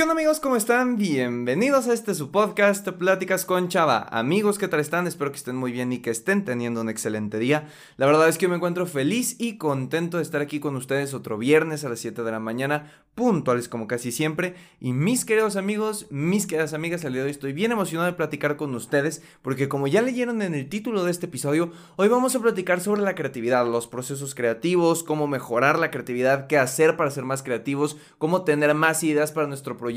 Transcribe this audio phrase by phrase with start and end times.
[0.00, 0.40] ¿Qué onda amigos?
[0.40, 0.96] ¿Cómo están?
[0.96, 4.08] Bienvenidos a este su podcast Pláticas con Chava.
[4.10, 5.06] Amigos, ¿qué tal están?
[5.06, 7.68] Espero que estén muy bien y que estén teniendo un excelente día.
[7.98, 11.36] La verdad es que me encuentro feliz y contento de estar aquí con ustedes otro
[11.36, 14.54] viernes a las 7 de la mañana, puntuales como casi siempre.
[14.80, 18.16] Y mis queridos amigos, mis queridas amigas, el día de hoy estoy bien emocionado de
[18.16, 22.34] platicar con ustedes porque como ya leyeron en el título de este episodio, hoy vamos
[22.34, 27.10] a platicar sobre la creatividad, los procesos creativos, cómo mejorar la creatividad, qué hacer para
[27.10, 29.89] ser más creativos, cómo tener más ideas para nuestro proyecto,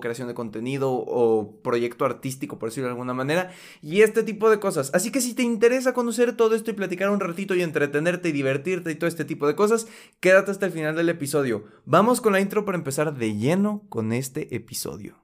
[0.00, 3.52] creación de contenido o proyecto artístico, por decirlo de alguna manera,
[3.82, 4.90] y este tipo de cosas.
[4.94, 8.32] Así que si te interesa conocer todo esto y platicar un ratito y entretenerte y
[8.32, 9.86] divertirte y todo este tipo de cosas,
[10.20, 11.64] quédate hasta el final del episodio.
[11.84, 15.23] Vamos con la intro para empezar de lleno con este episodio.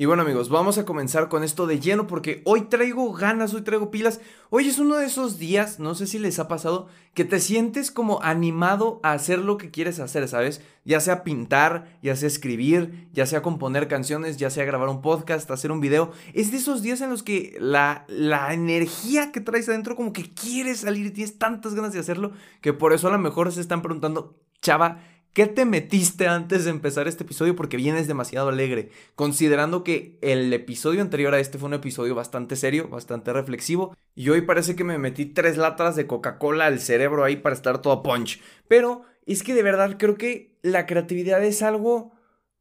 [0.00, 3.60] Y bueno amigos, vamos a comenzar con esto de lleno porque hoy traigo ganas, hoy
[3.60, 4.18] traigo pilas.
[4.48, 7.90] Hoy es uno de esos días, no sé si les ha pasado, que te sientes
[7.90, 10.62] como animado a hacer lo que quieres hacer, ¿sabes?
[10.86, 15.50] Ya sea pintar, ya sea escribir, ya sea componer canciones, ya sea grabar un podcast,
[15.50, 16.12] hacer un video.
[16.32, 20.32] Es de esos días en los que la, la energía que traes adentro como que
[20.32, 23.60] quieres salir y tienes tantas ganas de hacerlo que por eso a lo mejor se
[23.60, 25.02] están preguntando, chava,
[25.32, 27.54] ¿Qué te metiste antes de empezar este episodio?
[27.54, 32.56] Porque vienes demasiado alegre, considerando que el episodio anterior a este fue un episodio bastante
[32.56, 37.22] serio, bastante reflexivo, y hoy parece que me metí tres latas de Coca-Cola al cerebro
[37.22, 38.40] ahí para estar todo punch.
[38.66, 42.10] Pero es que de verdad creo que la creatividad es algo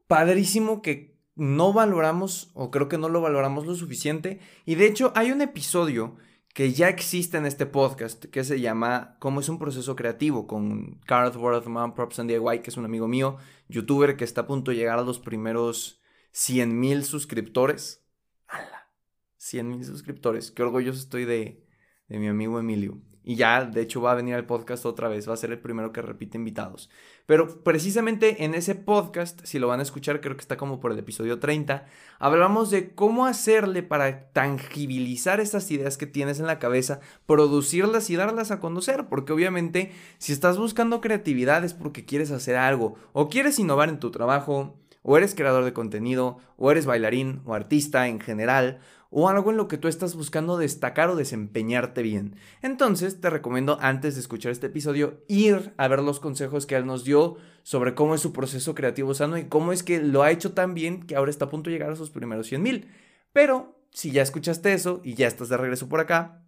[0.06, 5.12] padrísimo que no valoramos, o creo que no lo valoramos lo suficiente, y de hecho
[5.16, 6.18] hay un episodio
[6.60, 10.46] que ya existe en este podcast, que se llama ¿Cómo es un proceso creativo?
[10.46, 13.38] con Carl Worthman, Props and DIY, que es un amigo mío,
[13.70, 16.02] youtuber que está a punto de llegar a los primeros
[16.34, 18.06] 100 mil suscriptores.
[18.46, 18.92] ¡Hala!
[19.38, 20.52] 100 mil suscriptores.
[20.52, 21.66] Qué orgulloso estoy de,
[22.10, 23.02] de mi amigo Emilio.
[23.30, 25.60] Y ya, de hecho, va a venir al podcast otra vez, va a ser el
[25.60, 26.90] primero que repite invitados.
[27.28, 30.92] Pero precisamente en ese podcast, si lo van a escuchar, creo que está como por
[30.92, 31.86] el episodio 30,
[32.18, 38.16] hablamos de cómo hacerle para tangibilizar estas ideas que tienes en la cabeza, producirlas y
[38.16, 43.30] darlas a conocer, porque obviamente si estás buscando creatividad es porque quieres hacer algo, o
[43.30, 48.08] quieres innovar en tu trabajo, o eres creador de contenido, o eres bailarín o artista
[48.08, 48.80] en general,
[49.10, 52.36] o algo en lo que tú estás buscando destacar o desempeñarte bien.
[52.62, 56.86] Entonces te recomiendo antes de escuchar este episodio ir a ver los consejos que él
[56.86, 60.32] nos dio sobre cómo es su proceso creativo sano y cómo es que lo ha
[60.32, 62.92] hecho tan bien que ahora está a punto de llegar a sus primeros 100 mil.
[63.34, 66.44] Pero si ya escuchaste eso y ya estás de regreso por acá,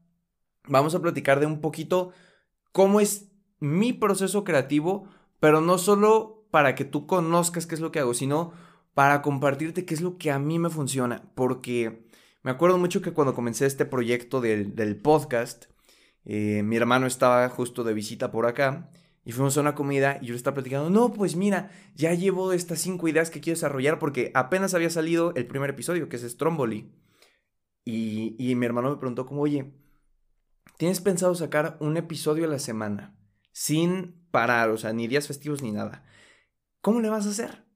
[0.67, 2.11] vamos a platicar de un poquito
[2.71, 5.07] cómo es mi proceso creativo,
[5.39, 8.51] pero no solo para que tú conozcas qué es lo que hago, sino
[8.93, 12.05] para compartirte qué es lo que a mí me funciona, porque
[12.43, 15.65] me acuerdo mucho que cuando comencé este proyecto del, podcast,
[16.25, 18.89] eh, mi hermano estaba justo de visita por acá
[19.23, 22.53] y fuimos a una comida y yo le estaba platicando, no, pues mira, ya llevo
[22.53, 26.23] estas cinco ideas que quiero desarrollar porque apenas había salido el primer episodio, que es
[26.23, 26.91] Stromboli.
[27.83, 29.73] Y, y mi hermano me preguntó como, oye,
[30.77, 33.15] ¿tienes pensado sacar un episodio a la semana
[33.51, 36.05] sin parar, o sea, ni días festivos ni nada?
[36.81, 37.70] ¿Cómo le vas a hacer?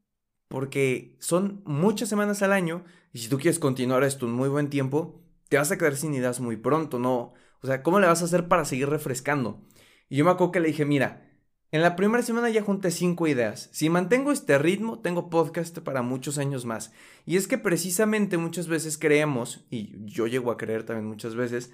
[0.47, 4.69] Porque son muchas semanas al año y si tú quieres continuar esto un muy buen
[4.69, 7.33] tiempo, te vas a quedar sin ideas muy pronto, ¿no?
[7.61, 9.61] O sea, ¿cómo le vas a hacer para seguir refrescando?
[10.09, 11.25] Y yo me acuerdo que le dije, mira,
[11.72, 13.69] en la primera semana ya junté cinco ideas.
[13.73, 16.94] Si mantengo este ritmo, tengo podcast para muchos años más.
[17.25, 21.73] Y es que precisamente muchas veces creemos, y yo llego a creer también muchas veces,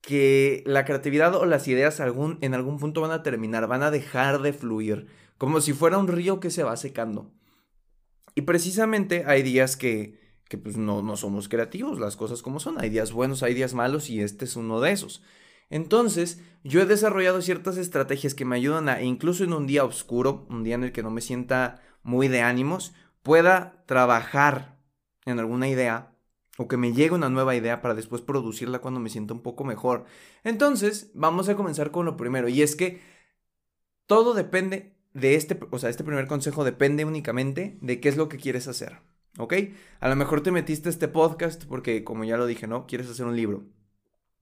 [0.00, 4.40] que la creatividad o las ideas en algún punto van a terminar, van a dejar
[4.40, 5.06] de fluir,
[5.36, 7.30] como si fuera un río que se va secando.
[8.34, 10.20] Y precisamente hay días que
[10.50, 12.80] que pues no, no somos creativos, las cosas como son.
[12.80, 15.22] Hay días buenos, hay días malos y este es uno de esos.
[15.70, 20.48] Entonces, yo he desarrollado ciertas estrategias que me ayudan a, incluso en un día oscuro,
[20.50, 22.92] un día en el que no me sienta muy de ánimos,
[23.22, 24.80] pueda trabajar
[25.24, 26.16] en alguna idea
[26.58, 29.62] o que me llegue una nueva idea para después producirla cuando me sienta un poco
[29.62, 30.04] mejor.
[30.42, 33.00] Entonces, vamos a comenzar con lo primero y es que
[34.06, 38.28] todo depende de este, o sea, este primer consejo depende únicamente de qué es lo
[38.28, 38.98] que quieres hacer.
[39.38, 39.54] ¿Ok?
[40.00, 42.86] A lo mejor te metiste a este podcast porque, como ya lo dije, ¿no?
[42.86, 43.64] Quieres hacer un libro,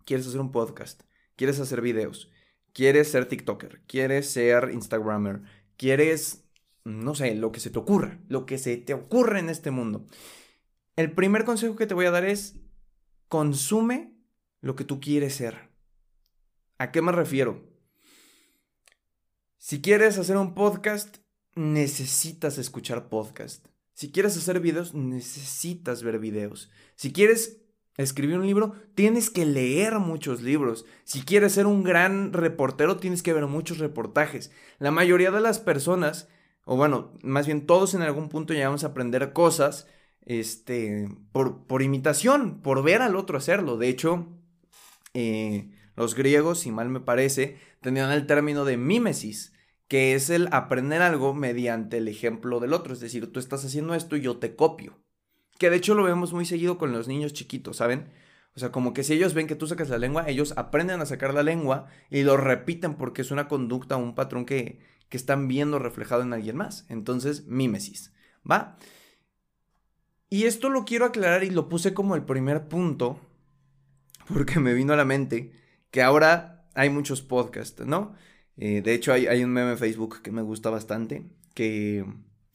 [0.05, 1.03] quieres hacer un podcast,
[1.37, 2.31] quieres hacer videos,
[2.73, 5.43] quieres ser TikToker, quieres ser Instagrammer,
[5.77, 6.45] quieres,
[6.85, 10.07] no sé, lo que se te ocurra, lo que se te ocurra en este mundo.
[10.97, 12.57] El primer consejo que te voy a dar es
[13.29, 14.15] consume
[14.61, 15.69] lo que tú quieres ser.
[16.79, 17.63] ¿A qué me refiero?
[19.61, 21.17] Si quieres hacer un podcast,
[21.57, 23.67] necesitas escuchar podcast.
[23.93, 26.71] Si quieres hacer videos, necesitas ver videos.
[26.95, 27.61] Si quieres
[27.97, 30.87] escribir un libro, tienes que leer muchos libros.
[31.03, 34.53] Si quieres ser un gran reportero, tienes que ver muchos reportajes.
[34.79, 36.29] La mayoría de las personas,
[36.65, 39.89] o bueno, más bien todos en algún punto llegamos a aprender cosas
[40.25, 43.77] este, por, por imitación, por ver al otro hacerlo.
[43.77, 44.29] De hecho,
[45.15, 49.53] eh, los griegos, si mal me parece, tenían el término de mímesis,
[49.89, 52.93] que es el aprender algo mediante el ejemplo del otro.
[52.93, 54.99] Es decir, tú estás haciendo esto y yo te copio.
[55.59, 58.09] Que de hecho lo vemos muy seguido con los niños chiquitos, ¿saben?
[58.55, 61.07] O sea, como que si ellos ven que tú sacas la lengua, ellos aprenden a
[61.07, 65.49] sacar la lengua y lo repiten porque es una conducta, un patrón que, que están
[65.49, 66.87] viendo reflejado en alguien más.
[66.89, 68.13] Entonces, mímesis,
[68.49, 68.79] ¿va?
[70.31, 73.21] Y esto lo quiero aclarar y lo puse como el primer punto
[74.29, 75.53] porque me vino a la mente
[75.91, 78.15] que ahora hay muchos podcasts, ¿no?
[78.57, 81.25] Eh, de hecho, hay, un meme en Facebook que me gusta bastante,
[81.55, 82.05] que,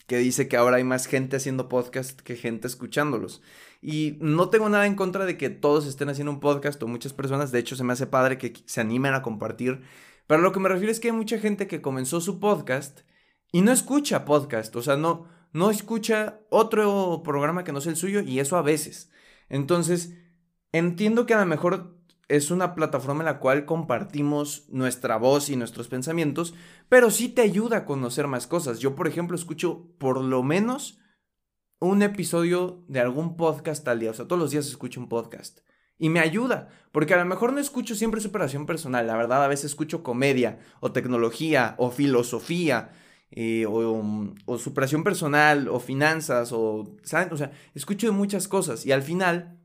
[0.07, 3.41] que dice que ahora hay más gente haciendo podcast que gente escuchándolos.
[3.81, 7.13] Y no tengo nada en contra de que todos estén haciendo un podcast o muchas
[7.13, 9.81] personas, de hecho se me hace padre que se animen a compartir,
[10.27, 13.01] pero lo que me refiero es que hay mucha gente que comenzó su podcast
[13.51, 17.97] y no escucha podcast, o sea, no, no escucha otro programa que no sea el
[17.97, 19.11] suyo y eso a veces.
[19.49, 20.13] Entonces,
[20.71, 21.92] entiendo que a lo mejor
[22.27, 26.53] es una plataforma en la cual compartimos nuestra voz y nuestros pensamientos,
[26.89, 28.79] pero sí te ayuda a conocer más cosas.
[28.79, 30.99] Yo, por ejemplo, escucho por lo menos
[31.79, 35.59] un episodio de algún podcast al día, o sea, todos los días escucho un podcast.
[35.97, 39.47] Y me ayuda, porque a lo mejor no escucho siempre superación personal, la verdad a
[39.47, 42.91] veces escucho comedia o tecnología o filosofía
[43.31, 47.33] eh, o, o, superación personal o finanzas o, ¿saben?
[47.33, 49.62] O sea, escucho de muchas cosas y al final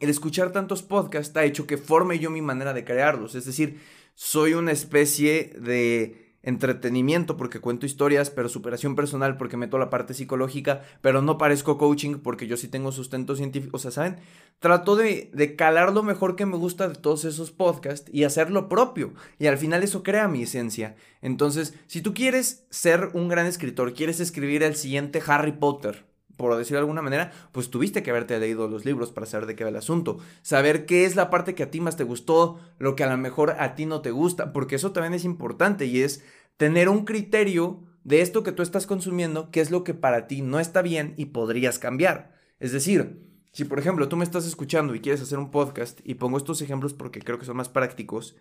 [0.00, 3.34] el escuchar tantos podcasts ha hecho que forme yo mi manera de crearlos.
[3.34, 3.80] Es decir,
[4.14, 10.14] soy una especie de entretenimiento porque cuento historias, pero superación personal porque meto la parte
[10.14, 13.76] psicológica, pero no parezco coaching porque yo sí tengo sustento científico.
[13.76, 14.18] O sea, ¿saben?
[14.58, 18.50] Trato de, de calar lo mejor que me gusta de todos esos podcasts y hacer
[18.50, 19.14] lo propio.
[19.38, 20.96] Y al final eso crea mi esencia.
[21.22, 26.04] Entonces, si tú quieres ser un gran escritor, quieres escribir el siguiente Harry Potter,
[26.36, 29.54] por decirlo de alguna manera, pues tuviste que haberte leído los libros para saber de
[29.54, 30.18] qué va el asunto.
[30.42, 33.16] Saber qué es la parte que a ti más te gustó, lo que a lo
[33.16, 36.24] mejor a ti no te gusta, porque eso también es importante y es
[36.56, 40.42] tener un criterio de esto que tú estás consumiendo, qué es lo que para ti
[40.42, 42.34] no está bien y podrías cambiar.
[42.60, 46.14] Es decir, si por ejemplo tú me estás escuchando y quieres hacer un podcast, y
[46.14, 48.36] pongo estos ejemplos porque creo que son más prácticos,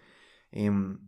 [0.51, 0.99] em,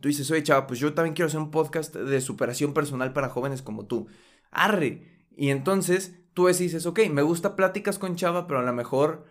[0.00, 3.28] tú dices, oye chava, pues yo también quiero hacer un podcast de superación personal para
[3.28, 4.08] jóvenes como tú.
[4.50, 9.24] Arre, y entonces tú dices, ok, me gusta pláticas con Chava, pero a lo mejor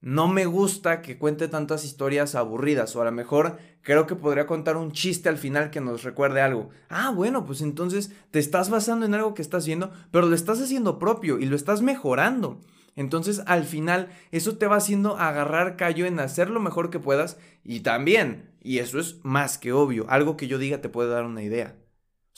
[0.00, 4.46] no me gusta que cuente tantas historias aburridas o a lo mejor creo que podría
[4.46, 6.70] contar un chiste al final que nos recuerde algo.
[6.88, 10.60] Ah, bueno, pues entonces te estás basando en algo que estás haciendo, pero lo estás
[10.60, 12.60] haciendo propio y lo estás mejorando.
[12.94, 17.38] Entonces al final eso te va haciendo agarrar callo en hacer lo mejor que puedas
[17.64, 21.24] y también, y eso es más que obvio, algo que yo diga te puede dar
[21.24, 21.76] una idea.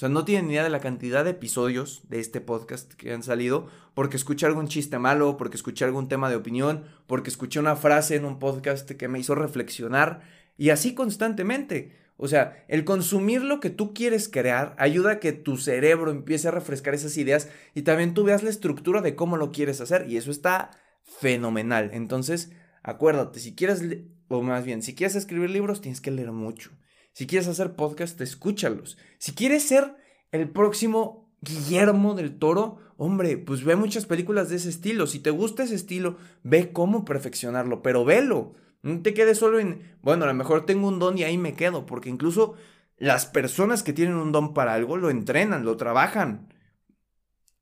[0.00, 3.12] O sea, no tienen ni idea de la cantidad de episodios de este podcast que
[3.12, 7.60] han salido porque escuché algún chiste malo, porque escuché algún tema de opinión, porque escuché
[7.60, 10.22] una frase en un podcast que me hizo reflexionar
[10.56, 11.98] y así constantemente.
[12.16, 16.48] O sea, el consumir lo que tú quieres crear ayuda a que tu cerebro empiece
[16.48, 20.06] a refrescar esas ideas y también tú veas la estructura de cómo lo quieres hacer
[20.08, 20.70] y eso está
[21.02, 21.90] fenomenal.
[21.92, 22.52] Entonces,
[22.82, 23.82] acuérdate, si quieres,
[24.28, 26.70] o más bien, si quieres escribir libros, tienes que leer mucho.
[27.12, 28.98] Si quieres hacer podcast, escúchalos.
[29.18, 29.96] Si quieres ser
[30.32, 35.06] el próximo Guillermo del Toro, hombre, pues ve muchas películas de ese estilo.
[35.06, 38.54] Si te gusta ese estilo, ve cómo perfeccionarlo, pero velo.
[38.82, 41.54] No te quedes solo en, bueno, a lo mejor tengo un don y ahí me
[41.54, 42.54] quedo, porque incluso
[42.96, 46.52] las personas que tienen un don para algo lo entrenan, lo trabajan.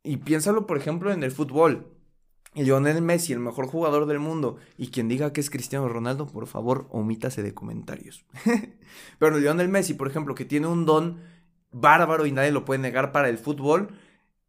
[0.02, 1.97] Y piénsalo, por ejemplo, en el fútbol.
[2.54, 6.46] Lionel Messi, el mejor jugador del mundo, y quien diga que es Cristiano Ronaldo, por
[6.46, 8.24] favor, omítase de comentarios.
[9.18, 11.20] Pero Lionel Messi, por ejemplo, que tiene un don
[11.70, 13.90] bárbaro y nadie lo puede negar para el fútbol,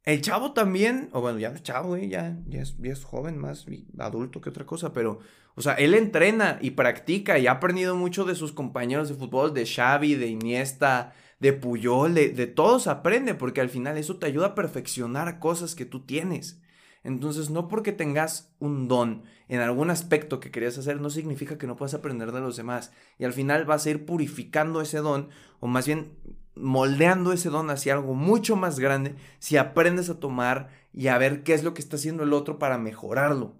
[0.05, 3.65] el chavo también, o bueno, ya es chavo, ya, ya, es, ya es joven, más
[3.99, 5.19] adulto que otra cosa, pero,
[5.55, 9.53] o sea, él entrena y practica y ha aprendido mucho de sus compañeros de fútbol,
[9.53, 14.25] de Xavi, de Iniesta, de Puyol, de, de todos aprende, porque al final eso te
[14.25, 16.61] ayuda a perfeccionar cosas que tú tienes.
[17.03, 21.67] Entonces, no porque tengas un don en algún aspecto que querías hacer, no significa que
[21.67, 22.91] no puedas aprender de los demás.
[23.17, 25.29] Y al final vas a ir purificando ese don,
[25.59, 26.17] o más bien
[26.55, 31.43] moldeando ese don hacia algo mucho más grande si aprendes a tomar y a ver
[31.43, 33.55] qué es lo que está haciendo el otro para mejorarlo.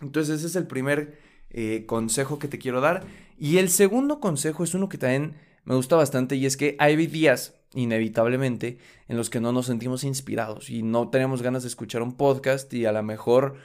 [0.00, 1.18] Entonces, ese es el primer
[1.50, 3.06] eh, consejo que te quiero dar.
[3.38, 6.94] Y el segundo consejo es uno que también me gusta bastante y es que hay
[7.06, 8.78] días, inevitablemente,
[9.08, 12.72] en los que no nos sentimos inspirados y no tenemos ganas de escuchar un podcast
[12.72, 13.56] y a lo mejor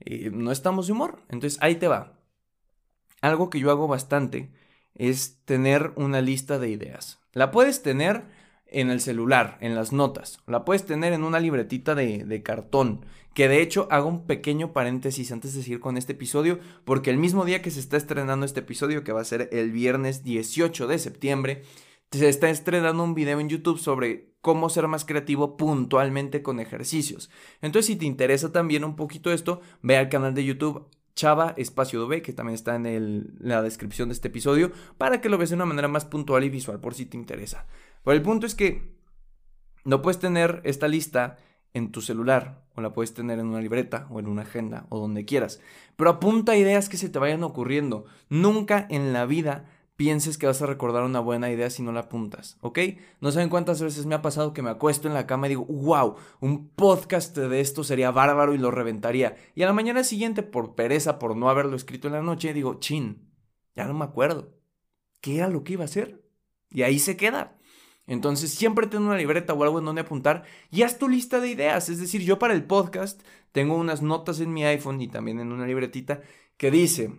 [0.00, 1.22] eh, no estamos de humor.
[1.28, 2.18] Entonces ahí te va.
[3.20, 4.50] Algo que yo hago bastante
[4.94, 7.20] es tener una lista de ideas.
[7.32, 8.24] La puedes tener
[8.70, 10.40] en el celular, en las notas.
[10.46, 13.04] La puedes tener en una libretita de, cartón.
[13.34, 17.18] Que de hecho hago un pequeño paréntesis antes de seguir con este episodio, porque el
[17.18, 20.86] mismo día que se está estrenando este episodio, que va a ser el viernes 18
[20.86, 21.62] de septiembre,
[22.10, 27.30] se está estrenando un video en YouTube sobre cómo ser más creativo puntualmente con ejercicios.
[27.60, 32.06] Entonces, si te interesa también un poquito esto, ve al canal de YouTube Chava Espacio
[32.06, 35.56] B, que también está en la descripción de este episodio, para que lo veas de
[35.56, 37.66] una manera más puntual y visual, por si te interesa.
[38.04, 38.94] Pero el punto es que
[39.84, 41.36] no puedes tener esta lista
[41.74, 45.00] en tu celular, o la puedes tener en una libreta, o en una agenda, o
[45.00, 45.60] donde quieras.
[45.96, 48.04] Pero apunta ideas que se te vayan ocurriendo.
[48.28, 49.64] Nunca en la vida
[49.98, 52.78] pienses que vas a recordar una buena idea si no la apuntas, ¿ok?
[53.20, 55.64] No saben cuántas veces me ha pasado que me acuesto en la cama y digo,
[55.64, 59.36] wow, un podcast de esto sería bárbaro y lo reventaría.
[59.56, 62.78] Y a la mañana siguiente, por pereza, por no haberlo escrito en la noche, digo,
[62.78, 63.28] chin,
[63.74, 64.54] ya no me acuerdo.
[65.20, 66.24] ¿Qué era lo que iba a hacer?
[66.70, 67.58] Y ahí se queda.
[68.06, 71.48] Entonces siempre ten una libreta o algo en donde apuntar y haz tu lista de
[71.48, 71.88] ideas.
[71.88, 75.50] Es decir, yo para el podcast tengo unas notas en mi iPhone y también en
[75.50, 76.22] una libretita
[76.56, 77.18] que dice,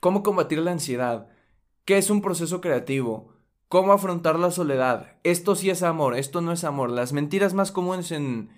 [0.00, 1.31] ¿cómo combatir la ansiedad?
[1.84, 3.32] ¿Qué es un proceso creativo?
[3.68, 5.16] ¿Cómo afrontar la soledad?
[5.24, 6.90] Esto sí es amor, esto no es amor.
[6.90, 8.50] Las mentiras más comunes en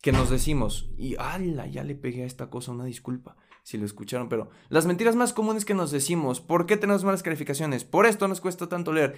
[0.00, 0.90] que nos decimos.
[0.96, 4.84] Y ala, ya le pegué a esta cosa, una disculpa si lo escucharon, pero las
[4.84, 7.84] mentiras más comunes que nos decimos, ¿por qué tenemos malas calificaciones?
[7.84, 9.16] Por esto nos cuesta tanto leer.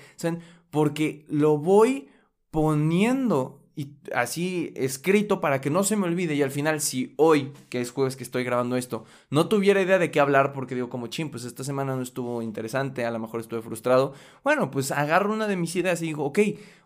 [0.70, 2.08] Porque lo voy
[2.52, 7.52] poniendo y así escrito para que no se me olvide y al final si hoy,
[7.68, 10.88] que es jueves que estoy grabando esto, no tuviera idea de qué hablar porque digo
[10.88, 14.90] como ching, pues esta semana no estuvo interesante, a lo mejor estuve frustrado, bueno, pues
[14.92, 16.38] agarro una de mis ideas y digo, ok,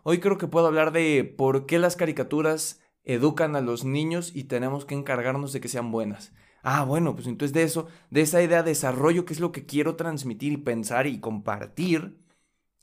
[0.03, 4.43] hoy creo que puedo hablar de por qué las caricaturas educan a los niños y
[4.43, 6.33] tenemos que encargarnos de que sean buenas.
[6.61, 9.65] Ah, bueno, pues entonces de eso, de esa idea de desarrollo que es lo que
[9.65, 12.19] quiero transmitir y pensar y compartir,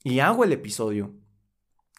[0.02, 1.14] y hago el episodio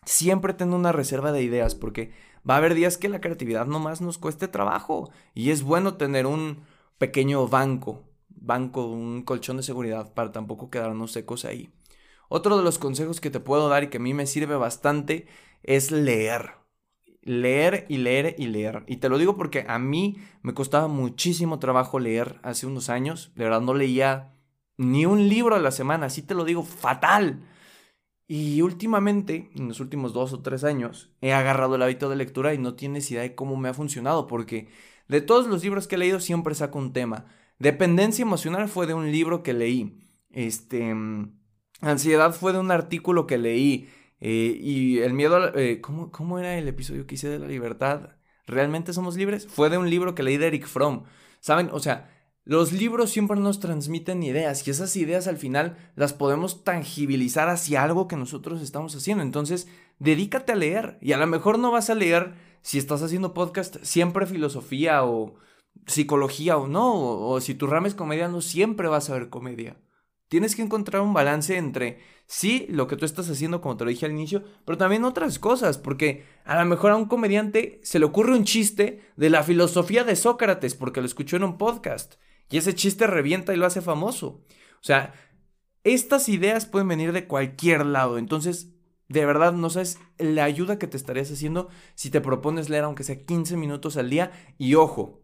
[0.09, 2.11] siempre tengo una reserva de ideas porque
[2.49, 6.25] va a haber días que la creatividad nomás nos cueste trabajo y es bueno tener
[6.25, 6.63] un
[6.97, 11.69] pequeño banco, banco, un colchón de seguridad para tampoco quedarnos secos ahí.
[12.27, 15.27] Otro de los consejos que te puedo dar y que a mí me sirve bastante
[15.61, 16.53] es leer.
[17.21, 18.83] Leer y leer y leer.
[18.87, 23.31] Y te lo digo porque a mí me costaba muchísimo trabajo leer hace unos años.
[23.35, 24.33] De verdad no leía
[24.77, 27.43] ni un libro a la semana, así te lo digo, fatal.
[28.31, 32.53] Y últimamente, en los últimos dos o tres años, he agarrado el hábito de lectura
[32.53, 34.67] y no tienes idea de cómo me ha funcionado, porque
[35.07, 37.25] de todos los libros que he leído siempre saco un tema.
[37.57, 39.99] Dependencia emocional fue de un libro que leí.
[40.29, 40.95] Este,
[41.81, 43.89] ansiedad fue de un artículo que leí.
[44.19, 48.11] Eh, y el miedo, eh, ¿cómo, ¿cómo era el episodio que hice de la libertad?
[48.45, 49.47] ¿Realmente somos libres?
[49.47, 51.05] Fue de un libro que leí de Eric Fromm.
[51.39, 51.69] ¿Saben?
[51.71, 52.11] O sea,
[52.49, 57.83] los libros siempre nos transmiten ideas y esas ideas al final las podemos tangibilizar hacia
[57.83, 59.21] algo que nosotros estamos haciendo.
[59.21, 59.67] Entonces,
[59.99, 63.77] dedícate a leer y a lo mejor no vas a leer si estás haciendo podcast
[63.83, 65.35] siempre filosofía o
[65.85, 69.77] psicología o no, o, si tu rama es comedia, no siempre vas a ver comedia.
[70.27, 73.91] Tienes que encontrar un balance entre sí, lo que tú estás haciendo, como te lo
[73.91, 77.99] dije al inicio, pero también otras cosas, porque a lo mejor a un comediante se
[77.99, 82.15] le ocurre un chiste de la filosofía de Sócrates porque lo escuchó en un podcast.
[82.49, 84.43] Y ese chiste revienta y lo hace famoso.
[84.75, 85.13] O sea,
[85.83, 88.17] estas ideas pueden venir de cualquier lado.
[88.17, 88.73] Entonces,
[89.07, 93.03] de verdad, no sabes la ayuda que te estarías haciendo si te propones leer aunque
[93.03, 94.31] sea 15 minutos al día.
[94.57, 95.21] Y ojo,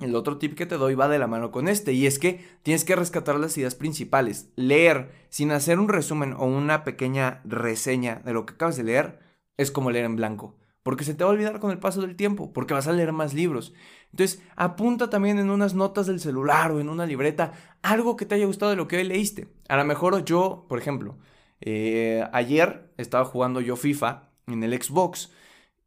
[0.00, 2.44] el otro tip que te doy va de la mano con este, y es que
[2.62, 4.50] tienes que rescatar las ideas principales.
[4.56, 9.18] Leer sin hacer un resumen o una pequeña reseña de lo que acabas de leer
[9.56, 10.56] es como leer en blanco
[10.88, 13.12] porque se te va a olvidar con el paso del tiempo, porque vas a leer
[13.12, 13.74] más libros.
[14.10, 17.52] Entonces, apunta también en unas notas del celular o en una libreta
[17.82, 19.48] algo que te haya gustado de lo que hoy leíste.
[19.68, 21.18] A lo mejor yo, por ejemplo,
[21.60, 25.30] eh, ayer estaba jugando yo FIFA en el Xbox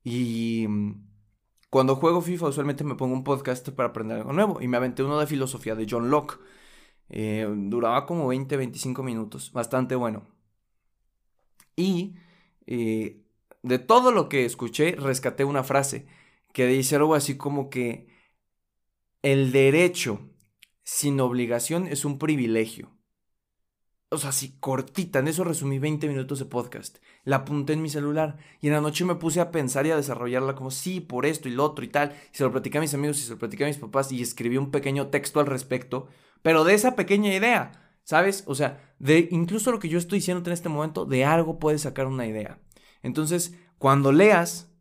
[0.04, 1.04] y mm,
[1.72, 5.02] cuando juego FIFA usualmente me pongo un podcast para aprender algo nuevo y me aventé
[5.02, 6.38] uno de filosofía de John Locke.
[7.10, 10.28] Eh, duraba como 20, 25 minutos, bastante bueno.
[11.76, 12.18] Y
[12.68, 13.22] eh,
[13.64, 16.08] de todo lo que escuché, rescaté una frase
[16.54, 18.08] que dice algo así como que
[19.22, 20.30] el derecho
[20.84, 22.92] sin obligación es un privilegio.
[24.14, 26.98] O sea, así cortita, en eso resumí 20 minutos de podcast.
[27.24, 29.96] La apunté en mi celular y en la noche me puse a pensar y a
[29.96, 32.14] desarrollarla como sí, por esto y lo otro y tal.
[32.34, 34.22] Y se lo platicé a mis amigos y se lo platicé a mis papás y
[34.22, 36.10] escribí un pequeño texto al respecto
[36.42, 37.72] pero de esa pequeña idea,
[38.04, 38.44] ¿sabes?
[38.48, 41.82] O sea, de incluso lo que yo estoy diciendo en este momento, de algo puedes
[41.82, 42.60] sacar una idea.
[43.04, 44.72] Entonces, cuando leas,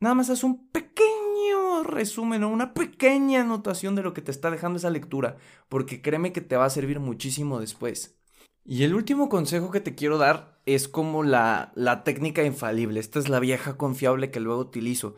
[0.00, 4.50] nada más haz un pequeño resumen o una pequeña anotación de lo que te está
[4.50, 5.36] dejando esa lectura,
[5.68, 8.18] porque créeme que te va a servir muchísimo después.
[8.64, 12.98] Y el último consejo que te quiero dar es como la, la técnica infalible.
[12.98, 15.14] Esta es la vieja confiable que luego utilizo.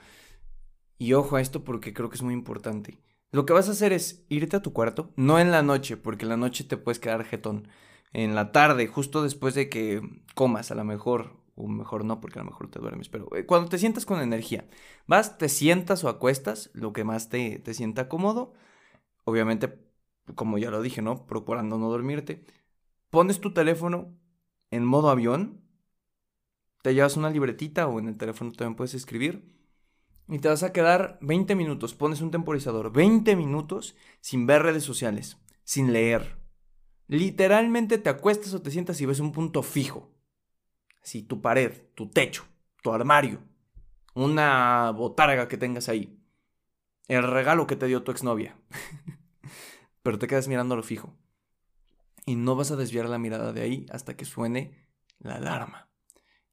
[0.99, 2.99] Y ojo a esto porque creo que es muy importante.
[3.30, 6.25] Lo que vas a hacer es irte a tu cuarto, no en la noche, porque
[6.25, 7.68] en la noche te puedes quedar jetón.
[8.12, 10.00] En la tarde, justo después de que
[10.35, 13.46] comas, a lo mejor, o mejor no, porque a lo mejor te duermes, pero eh,
[13.46, 14.68] cuando te sientas con energía,
[15.06, 18.54] vas, te sientas o acuestas, lo que más te, te sienta cómodo,
[19.24, 19.78] obviamente,
[20.34, 21.26] como ya lo dije, ¿no?
[21.26, 22.44] Procurando no dormirte,
[23.10, 24.16] pones tu teléfono
[24.70, 25.62] en modo avión,
[26.82, 29.58] te llevas una libretita o en el teléfono también puedes escribir
[30.28, 34.84] y te vas a quedar 20 minutos, pones un temporizador, 20 minutos sin ver redes
[34.84, 36.36] sociales, sin leer.
[37.06, 40.10] Literalmente te acuestas o te sientas y ves un punto fijo.
[41.02, 42.44] Así, tu pared, tu techo,
[42.82, 43.40] tu armario,
[44.14, 46.18] una botarga que tengas ahí,
[47.08, 48.56] el regalo que te dio tu exnovia.
[50.02, 51.14] Pero te quedas mirándolo fijo.
[52.26, 54.72] Y no vas a desviar la mirada de ahí hasta que suene
[55.18, 55.88] la alarma.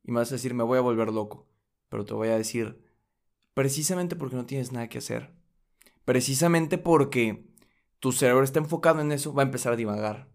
[0.04, 1.48] Y me vas a decir, me voy a volver loco.
[1.90, 2.86] Pero te voy a decir,
[3.56, 5.32] Precisamente porque no tienes nada que hacer.
[6.04, 7.48] Precisamente porque
[8.00, 10.28] tu cerebro está enfocado en eso, va a empezar a divagar.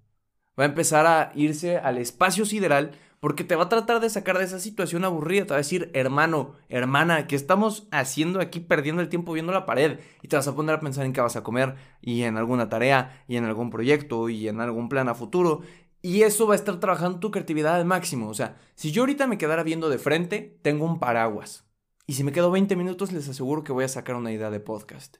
[0.59, 4.39] Va a empezar a irse al espacio sideral porque te va a tratar de sacar
[4.39, 5.45] de esa situación aburrida.
[5.45, 9.67] Te va a decir, hermano, hermana, ¿qué estamos haciendo aquí perdiendo el tiempo viendo la
[9.67, 10.01] pared?
[10.23, 12.71] Y te vas a poner a pensar en qué vas a comer y en alguna
[12.71, 15.61] tarea y en algún proyecto y en algún plan a futuro.
[16.01, 18.29] Y eso va a estar trabajando tu creatividad al máximo.
[18.29, 21.67] O sea, si yo ahorita me quedara viendo de frente, tengo un paraguas.
[22.07, 24.61] Y si me quedo 20 minutos, les aseguro que voy a sacar una idea de
[24.61, 25.19] podcast.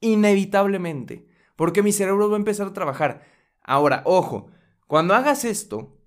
[0.00, 1.26] Inevitablemente.
[1.56, 3.24] Porque mi cerebro va a empezar a trabajar.
[3.60, 4.50] Ahora, ojo,
[4.86, 5.98] cuando hagas esto,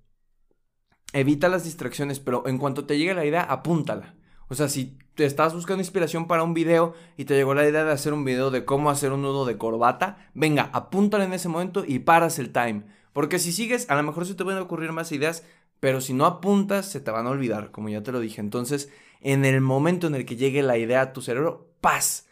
[1.12, 4.14] evita las distracciones, pero en cuanto te llegue la idea, apúntala.
[4.48, 7.84] O sea, si te estás buscando inspiración para un video y te llegó la idea
[7.84, 11.48] de hacer un video de cómo hacer un nudo de corbata, venga, apúntala en ese
[11.48, 12.84] momento y paras el time.
[13.12, 15.44] Porque si sigues, a lo mejor se te van a ocurrir más ideas,
[15.80, 18.40] pero si no apuntas, se te van a olvidar, como ya te lo dije.
[18.40, 18.90] Entonces,
[19.20, 22.26] en el momento en el que llegue la idea a tu cerebro, paz.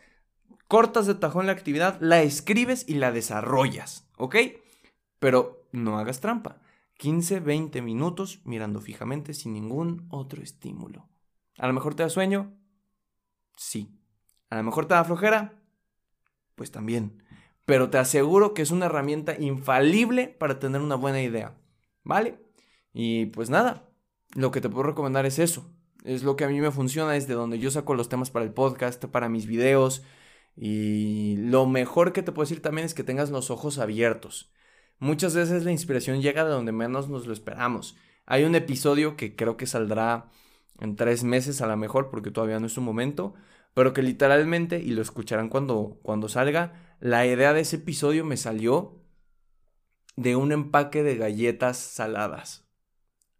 [0.69, 4.37] Cortas de tajón la actividad, la escribes y la desarrollas, ¿ok?
[5.19, 6.59] Pero no hagas trampa.
[6.99, 11.09] 15, 20 minutos mirando fijamente sin ningún otro estímulo.
[11.59, 12.55] A lo mejor te da sueño,
[13.57, 13.99] sí.
[14.49, 15.63] A lo mejor te da flojera,
[16.55, 17.23] pues también.
[17.65, 21.59] Pero te aseguro que es una herramienta infalible para tener una buena idea,
[22.05, 22.41] ¿vale?
[22.93, 23.91] Y pues nada,
[24.35, 25.71] lo que te puedo recomendar es eso.
[26.05, 28.45] Es lo que a mí me funciona, es de donde yo saco los temas para
[28.45, 30.05] el podcast, para mis videos.
[30.55, 34.53] Y lo mejor que te puedo decir también es que tengas los ojos abiertos.
[34.99, 37.97] Muchas veces la inspiración llega de donde menos nos lo esperamos.
[38.25, 40.31] Hay un episodio que creo que saldrá
[40.81, 43.35] en tres meses a lo mejor, porque todavía no es su momento,
[43.75, 48.37] pero que literalmente, y lo escucharán cuando, cuando salga, la idea de ese episodio me
[48.37, 49.03] salió
[50.17, 52.67] de un empaque de galletas saladas.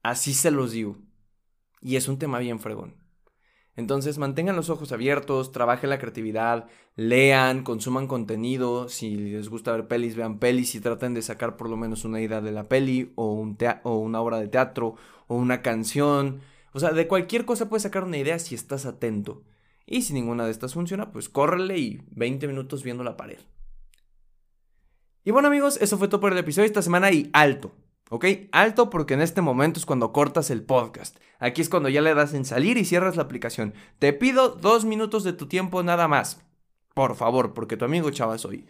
[0.03, 0.99] Así se los digo.
[1.81, 3.06] Y es un tema bien fregón.
[3.77, 9.87] Entonces mantengan los ojos abiertos, trabajen la creatividad, lean, consuman contenido, si les gusta ver
[9.87, 13.13] pelis, vean pelis y traten de sacar por lo menos una idea de la peli
[13.17, 13.47] o,
[13.83, 16.41] o una obra de teatro o una canción.
[16.73, 19.43] O sea, de cualquier cosa puedes sacar una idea si estás atento.
[19.87, 23.39] Y si ninguna de estas funciona, pues córrele y 20 minutos viendo la pared.
[25.23, 27.73] Y bueno amigos, eso fue todo por el episodio de esta semana y alto.
[28.09, 28.25] ¿Ok?
[28.53, 31.17] Alto porque en este momento es cuando cortas el podcast.
[31.39, 33.75] Aquí es cuando ya le das en salir y cierras la aplicación.
[33.99, 36.41] Te pido dos minutos de tu tiempo nada más.
[36.95, 38.67] Por favor, porque tu amigo Chava soy.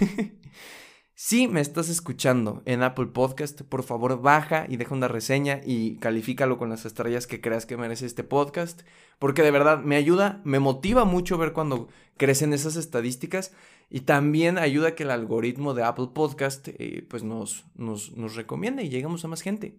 [1.26, 5.96] si me estás escuchando en Apple Podcast, por favor baja y deja una reseña y
[5.96, 8.82] califícalo con las estrellas que creas que merece este podcast.
[9.18, 13.54] Porque de verdad me ayuda, me motiva mucho ver cuando crecen esas estadísticas
[13.88, 18.84] y también ayuda que el algoritmo de Apple Podcast eh, pues nos, nos, nos, recomiende
[18.84, 19.78] y lleguemos a más gente.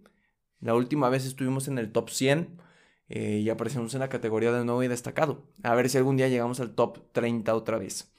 [0.62, 2.58] La última vez estuvimos en el top 100
[3.10, 5.46] eh, y aparecemos en la categoría de nuevo y destacado.
[5.62, 8.15] A ver si algún día llegamos al top 30 otra vez.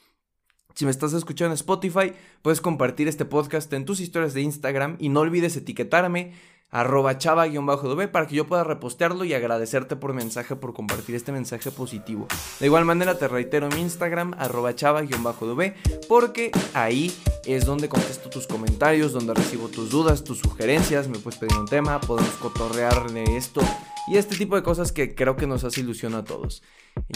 [0.76, 2.12] Si me estás escuchando en Spotify,
[2.42, 6.34] puedes compartir este podcast en tus historias de Instagram y no olvides etiquetarme
[6.70, 11.70] arroba chava-db para que yo pueda repostearlo y agradecerte por mensaje, por compartir este mensaje
[11.70, 12.26] positivo.
[12.60, 15.74] De igual manera te reitero mi Instagram, arroba chava-db,
[16.08, 17.10] porque ahí
[17.46, 21.66] es donde contesto tus comentarios, donde recibo tus dudas, tus sugerencias, me puedes pedir un
[21.66, 23.62] tema, podemos cotorrear de esto
[24.08, 26.62] y este tipo de cosas que creo que nos hace ilusión a todos.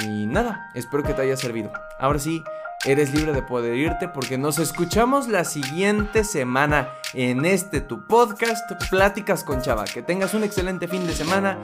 [0.03, 1.71] Y nada, espero que te haya servido.
[1.99, 2.43] Ahora sí,
[2.85, 8.71] eres libre de poder irte porque nos escuchamos la siguiente semana en este tu podcast,
[8.89, 9.85] Pláticas con Chava.
[9.85, 11.59] Que tengas un excelente fin de semana,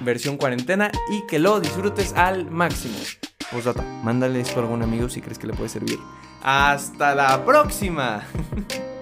[0.00, 2.98] versión cuarentena y que lo disfrutes al máximo.
[3.52, 3.64] Pues
[4.02, 5.98] mándale esto a algún amigo si crees que le puede servir.
[6.42, 8.22] Hasta la próxima.